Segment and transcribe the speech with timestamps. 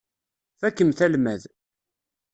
[0.59, 1.43] Fakkemt almad.